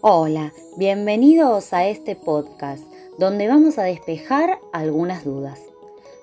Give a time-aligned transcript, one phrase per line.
[0.00, 2.84] Hola, bienvenidos a este podcast
[3.18, 5.60] donde vamos a despejar algunas dudas.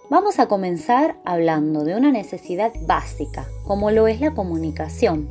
[0.09, 5.27] Vamos a comenzar hablando de una necesidad básica, como lo es la comunicación.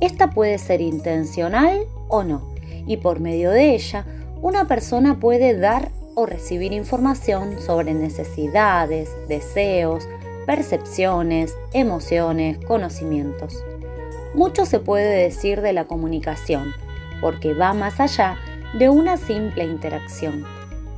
[0.00, 2.42] Esta puede ser intencional o no,
[2.86, 4.04] y por medio de ella,
[4.42, 10.06] una persona puede dar o recibir información sobre necesidades, deseos,
[10.44, 13.64] percepciones, emociones, conocimientos.
[14.34, 16.74] Mucho se puede decir de la comunicación,
[17.22, 18.36] porque va más allá
[18.74, 20.44] de una simple interacción.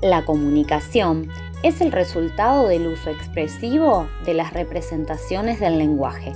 [0.02, 1.28] La comunicación
[1.62, 6.32] es el resultado del uso expresivo de las representaciones del lenguaje.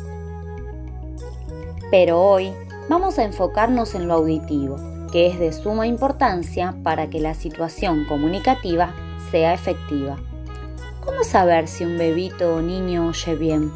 [1.91, 2.53] Pero hoy
[2.89, 4.77] vamos a enfocarnos en lo auditivo,
[5.11, 8.95] que es de suma importancia para que la situación comunicativa
[9.31, 10.17] sea efectiva.
[11.05, 13.73] ¿Cómo saber si un bebito o niño oye bien?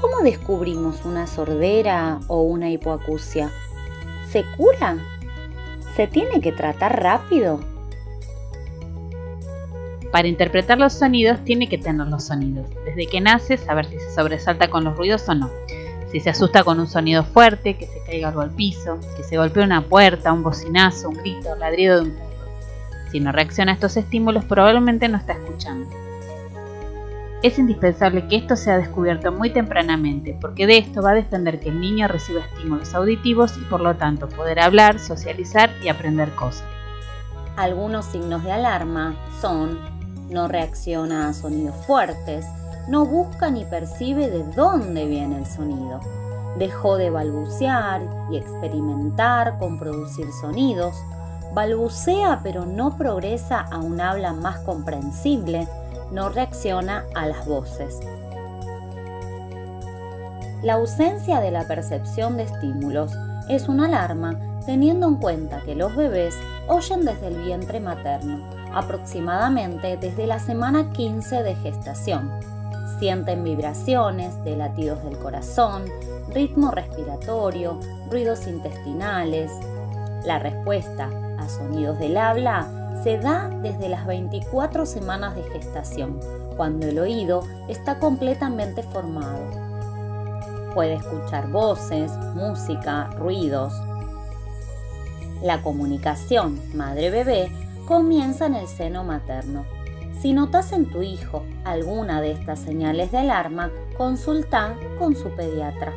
[0.00, 3.50] ¿Cómo descubrimos una sordera o una hipoacusia?
[4.30, 4.96] ¿Se cura?
[5.96, 7.60] ¿Se tiene que tratar rápido?
[10.10, 12.66] Para interpretar los sonidos tiene que tener los sonidos.
[12.86, 15.50] Desde que nace saber si se sobresalta con los ruidos o no.
[16.10, 19.36] Si se asusta con un sonido fuerte, que se caiga algo al piso, que se
[19.36, 23.10] golpee una puerta, un bocinazo, un grito, ladrido de un perro.
[23.10, 25.88] Si no reacciona a estos estímulos probablemente no está escuchando.
[27.42, 31.70] Es indispensable que esto sea descubierto muy tempranamente, porque de esto va a depender que
[31.70, 36.64] el niño reciba estímulos auditivos y por lo tanto poder hablar, socializar y aprender cosas.
[37.56, 39.80] Algunos signos de alarma son
[40.30, 42.46] no reacciona a sonidos fuertes,
[42.86, 45.98] no busca ni percibe de dónde viene el sonido,
[46.58, 50.94] dejó de balbucear y experimentar con producir sonidos,
[51.52, 55.66] balbucea pero no progresa a un habla más comprensible,
[56.12, 57.98] no reacciona a las voces.
[60.62, 63.12] La ausencia de la percepción de estímulos
[63.48, 66.36] es una alarma teniendo en cuenta que los bebés
[66.68, 72.30] oyen desde el vientre materno, aproximadamente desde la semana 15 de gestación.
[73.00, 75.82] Sienten vibraciones de latidos del corazón,
[76.32, 79.50] ritmo respiratorio, ruidos intestinales.
[80.24, 86.20] La respuesta a sonidos del habla se da desde las 24 semanas de gestación,
[86.56, 89.44] cuando el oído está completamente formado.
[90.74, 93.74] Puede escuchar voces, música, ruidos.
[95.42, 97.50] La comunicación madre-bebé
[97.86, 99.64] comienza en el seno materno.
[100.20, 105.92] Si notas en tu hijo alguna de estas señales de alarma, consulta con su pediatra.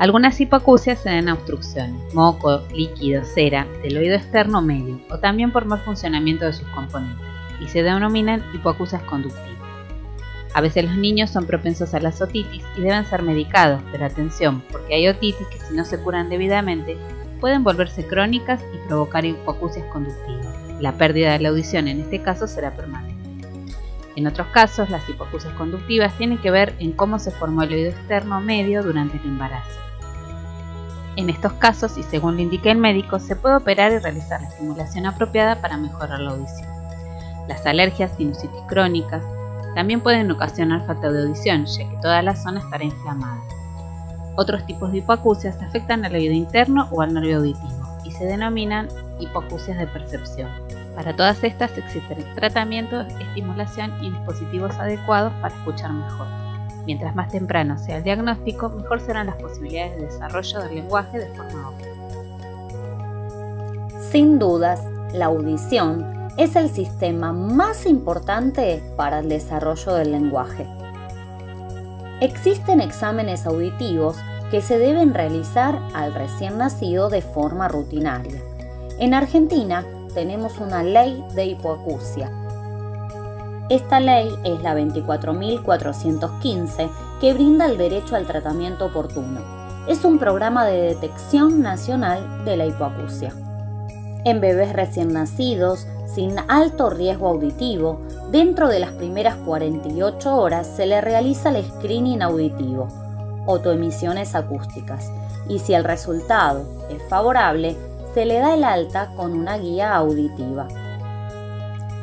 [0.00, 5.52] Algunas hipoacusias se dan a obstrucciones, moco, líquido, cera, del oído externo medio o también
[5.52, 7.26] por mal funcionamiento de sus componentes
[7.60, 9.60] y se denominan hipoacusias conductivas.
[10.54, 14.62] A veces los niños son propensos a la otitis y deben ser medicados, pero atención,
[14.72, 16.96] porque hay otitis que si no se curan debidamente
[17.38, 20.48] pueden volverse crónicas y provocar hipoacusias conductivas.
[20.80, 23.20] La pérdida de la audición en este caso será permanente.
[24.16, 27.90] En otros casos, las hipoacusias conductivas tienen que ver en cómo se formó el oído
[27.90, 29.89] externo medio durante el embarazo.
[31.16, 34.48] En estos casos, y según lo indica el médico, se puede operar y realizar la
[34.48, 36.68] estimulación apropiada para mejorar la audición.
[37.48, 39.22] Las alergias, sinusitis crónicas,
[39.74, 43.40] también pueden ocasionar falta de audición, ya que toda la zona estará inflamada.
[44.36, 48.88] Otros tipos de hipoacusias afectan al oído interno o al nervio auditivo y se denominan
[49.18, 50.48] hipoacusias de percepción.
[50.94, 56.26] Para todas estas existen tratamientos, estimulación y dispositivos adecuados para escuchar mejor.
[56.86, 61.26] Mientras más temprano sea el diagnóstico, mejor serán las posibilidades de desarrollo del lenguaje de
[61.26, 61.90] forma óptima.
[64.10, 64.82] Sin dudas,
[65.12, 70.66] la audición es el sistema más importante para el desarrollo del lenguaje.
[72.20, 74.16] Existen exámenes auditivos
[74.50, 78.40] que se deben realizar al recién nacido de forma rutinaria.
[78.98, 82.30] En Argentina tenemos una ley de hipoacusia
[83.70, 89.40] esta ley es la 24.415 que brinda el derecho al tratamiento oportuno.
[89.86, 93.32] Es un programa de detección nacional de la hipoacusia.
[94.24, 98.00] En bebés recién nacidos, sin alto riesgo auditivo,
[98.32, 102.88] dentro de las primeras 48 horas se le realiza el screening auditivo,
[103.46, 105.12] autoemisiones acústicas,
[105.48, 107.76] y si el resultado es favorable,
[108.14, 110.66] se le da el alta con una guía auditiva.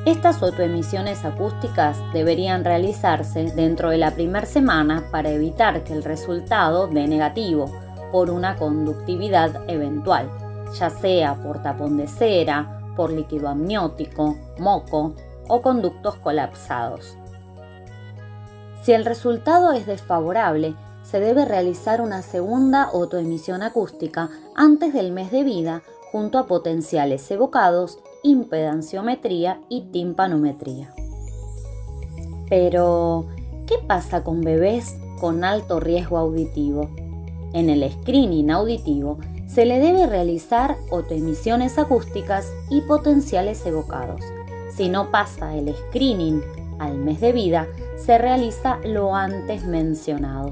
[0.06, 6.88] Estas autoemisiones acústicas deberían realizarse dentro de la primera semana para evitar que el resultado
[6.88, 7.66] dé negativo
[8.12, 10.30] por una conductividad eventual,
[10.80, 15.14] ya sea por tapón de cera, por líquido amniótico, moco
[15.48, 17.18] o conductos colapsados.
[18.82, 25.32] Si el resultado es desfavorable, se debe realizar una segunda autoemisión acústica antes del mes
[25.32, 30.94] de vida junto a potenciales evocados, impedanciometría y timpanometría.
[32.50, 33.26] Pero,
[33.66, 36.90] ¿qué pasa con bebés con alto riesgo auditivo?
[37.54, 39.18] En el screening auditivo
[39.48, 44.22] se le debe realizar autoemisiones acústicas y potenciales evocados.
[44.76, 46.42] Si no pasa el screening
[46.80, 47.68] al mes de vida,
[47.98, 50.52] se realiza lo antes mencionado.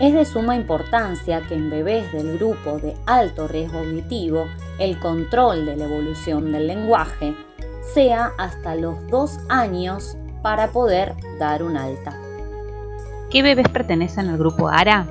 [0.00, 4.46] Es de suma importancia que en bebés del grupo de alto riesgo auditivo
[4.78, 7.34] el control de la evolución del lenguaje
[7.94, 12.16] sea hasta los dos años para poder dar un alta.
[13.30, 15.06] ¿Qué bebés pertenecen al grupo ARA?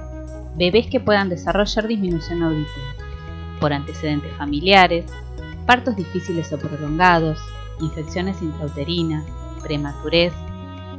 [0.56, 2.96] Bebés que puedan desarrollar disminución auditiva
[3.60, 5.06] por antecedentes familiares,
[5.66, 7.40] partos difíciles o prolongados,
[7.80, 9.26] infecciones intrauterinas,
[9.64, 10.34] prematurez,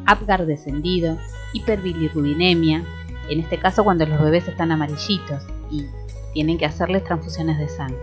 [0.06, 1.18] Apgar descendido,
[1.52, 2.82] hiperbilirrubinemia,
[3.28, 5.84] en este caso cuando los bebés están amarillitos y
[6.32, 7.98] tienen que hacerles transfusiones de sangre,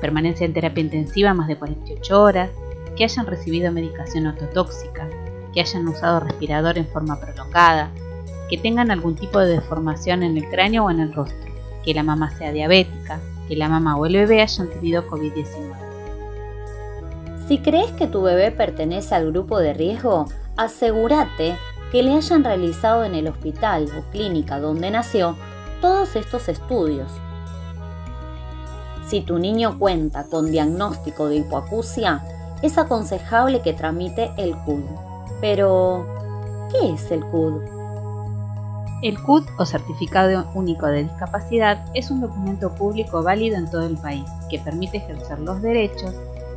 [0.00, 2.50] permanencia en terapia intensiva más de 48 horas,
[2.96, 5.08] que hayan recibido medicación ototóxica,
[5.52, 7.90] que hayan usado respirador en forma prolongada,
[8.48, 11.52] que tengan algún tipo de deformación en el cráneo o en el rostro,
[11.84, 15.86] que la mamá sea diabética, que la mamá o el bebé hayan tenido COVID-19.
[17.46, 20.26] Si crees que tu bebé pertenece al grupo de riesgo,
[20.56, 21.56] asegúrate
[21.92, 25.36] que le hayan realizado en el hospital o clínica donde nació
[25.80, 27.12] todos estos estudios.
[29.06, 32.24] Si tu niño cuenta con diagnóstico de hipoacusia,
[32.62, 34.82] es aconsejable que tramite el CUD.
[35.40, 36.04] Pero,
[36.72, 37.62] ¿qué es el CUD?
[39.02, 43.96] El CUD o Certificado Único de Discapacidad es un documento público válido en todo el
[43.96, 46.12] país que permite ejercer los derechos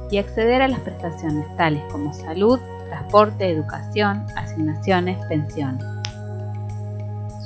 [0.10, 5.86] y acceder a las prestaciones tales como salud, transporte, educación, asignaciones, pensiones.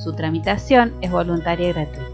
[0.01, 2.12] Su tramitación es voluntaria y gratuita.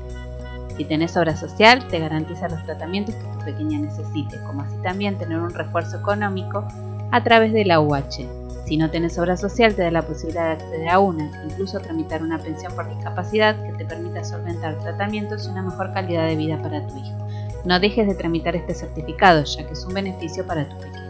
[0.80, 5.18] Si tenés obra social, te garantiza los tratamientos que tu pequeña necesite, como así también
[5.18, 6.66] tener un refuerzo económico
[7.12, 8.26] a través de la UH.
[8.66, 12.24] Si no tenés obra social, te da la posibilidad de acceder a una, incluso tramitar
[12.24, 16.62] una pensión por discapacidad que te permita solventar tratamientos y una mejor calidad de vida
[16.62, 17.28] para tu hijo.
[17.66, 21.10] No dejes de tramitar este certificado, ya que es un beneficio para tu pequeño.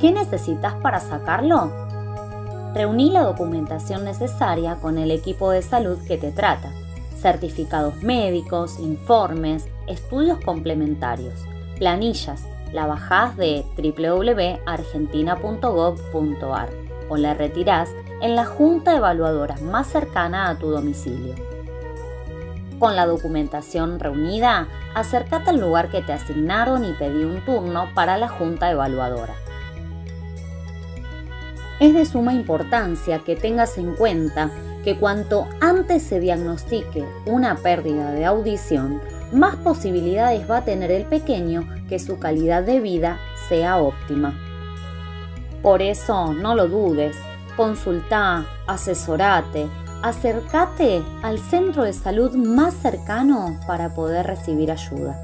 [0.00, 1.70] ¿Qué necesitas para sacarlo?
[2.74, 6.72] Reuní la documentación necesaria con el equipo de salud que te trata,
[7.20, 11.34] certificados médicos, informes, estudios complementarios,
[11.78, 16.70] planillas, la bajás de www.argentina.gov.ar
[17.08, 17.90] o la retirás
[18.20, 21.34] en la junta evaluadora más cercana a tu domicilio.
[22.78, 28.18] Con la documentación reunida, acércate al lugar que te asignaron y pedí un turno para
[28.18, 29.34] la junta evaluadora.
[31.80, 34.50] Es de suma importancia que tengas en cuenta
[34.86, 39.00] que cuanto antes se diagnostique una pérdida de audición,
[39.32, 43.18] más posibilidades va a tener el pequeño que su calidad de vida
[43.48, 44.38] sea óptima.
[45.60, 47.16] Por eso no lo dudes,
[47.56, 49.66] consulta, asesorate,
[50.04, 55.20] acércate al centro de salud más cercano para poder recibir ayuda.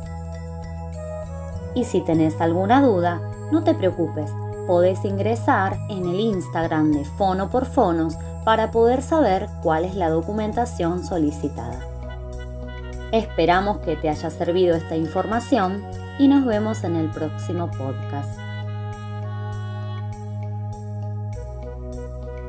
[1.76, 3.20] Y si tenés alguna duda,
[3.52, 4.32] no te preocupes,
[4.66, 10.10] podés ingresar en el Instagram de Fono por Fonos para poder saber cuál es la
[10.10, 11.80] documentación solicitada.
[13.12, 15.84] Esperamos que te haya servido esta información
[16.18, 18.41] y nos vemos en el próximo podcast.